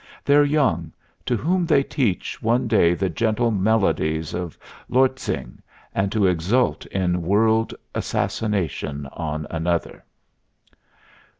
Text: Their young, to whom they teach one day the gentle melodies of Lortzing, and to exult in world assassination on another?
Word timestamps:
Their 0.25 0.43
young, 0.43 0.91
to 1.27 1.37
whom 1.37 1.67
they 1.67 1.83
teach 1.83 2.41
one 2.41 2.67
day 2.67 2.95
the 2.95 3.07
gentle 3.07 3.51
melodies 3.51 4.33
of 4.33 4.57
Lortzing, 4.89 5.59
and 5.93 6.11
to 6.11 6.25
exult 6.25 6.87
in 6.87 7.21
world 7.21 7.75
assassination 7.93 9.05
on 9.13 9.45
another? 9.51 10.03